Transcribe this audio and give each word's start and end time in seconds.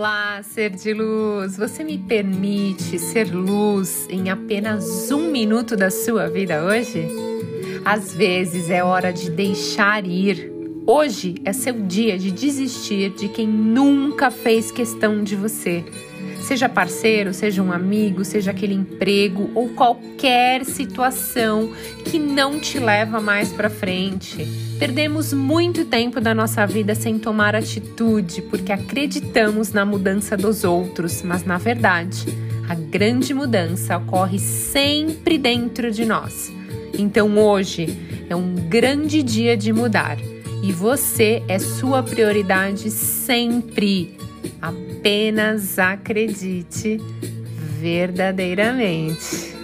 Olá, 0.00 0.42
ser 0.42 0.70
de 0.70 0.94
luz! 0.94 1.58
Você 1.58 1.84
me 1.84 1.98
permite 1.98 2.98
ser 2.98 3.30
luz 3.34 4.08
em 4.08 4.30
apenas 4.30 5.12
um 5.12 5.30
minuto 5.30 5.76
da 5.76 5.90
sua 5.90 6.26
vida 6.26 6.64
hoje? 6.64 7.06
Às 7.84 8.14
vezes 8.14 8.70
é 8.70 8.82
hora 8.82 9.12
de 9.12 9.30
deixar 9.30 10.06
ir. 10.06 10.50
Hoje 10.86 11.34
é 11.44 11.52
seu 11.52 11.74
dia 11.74 12.18
de 12.18 12.30
desistir 12.30 13.10
de 13.10 13.28
quem 13.28 13.46
nunca 13.46 14.30
fez 14.30 14.72
questão 14.72 15.22
de 15.22 15.36
você. 15.36 15.84
Seja 16.42 16.68
parceiro, 16.68 17.32
seja 17.32 17.62
um 17.62 17.72
amigo, 17.72 18.24
seja 18.24 18.50
aquele 18.50 18.74
emprego 18.74 19.50
ou 19.54 19.68
qualquer 19.68 20.64
situação 20.64 21.72
que 22.04 22.18
não 22.18 22.58
te 22.58 22.78
leva 22.78 23.20
mais 23.20 23.50
para 23.50 23.70
frente. 23.70 24.46
Perdemos 24.78 25.32
muito 25.32 25.84
tempo 25.84 26.20
da 26.20 26.34
nossa 26.34 26.66
vida 26.66 26.94
sem 26.94 27.18
tomar 27.18 27.54
atitude 27.54 28.42
porque 28.42 28.72
acreditamos 28.72 29.72
na 29.72 29.84
mudança 29.84 30.36
dos 30.36 30.64
outros, 30.64 31.22
mas 31.22 31.44
na 31.44 31.58
verdade, 31.58 32.26
a 32.68 32.74
grande 32.74 33.34
mudança 33.34 33.96
ocorre 33.98 34.38
sempre 34.38 35.36
dentro 35.38 35.90
de 35.90 36.04
nós. 36.04 36.52
Então 36.98 37.38
hoje 37.38 37.98
é 38.28 38.34
um 38.34 38.54
grande 38.54 39.22
dia 39.22 39.56
de 39.56 39.72
mudar 39.72 40.16
e 40.62 40.72
você 40.72 41.42
é 41.48 41.58
sua 41.58 42.02
prioridade 42.02 42.90
sempre. 42.90 44.16
Apenas 44.60 45.78
acredite 45.78 46.98
verdadeiramente. 47.80 49.59